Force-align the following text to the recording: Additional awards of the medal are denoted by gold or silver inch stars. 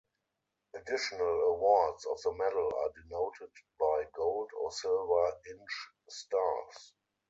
Additional 0.73 1.41
awards 1.41 2.07
of 2.07 2.19
the 2.23 2.33
medal 2.33 2.73
are 2.75 2.91
denoted 3.03 3.51
by 3.79 4.01
gold 4.15 4.49
or 4.59 4.71
silver 4.71 5.31
inch 5.47 5.87
stars. 6.09 6.93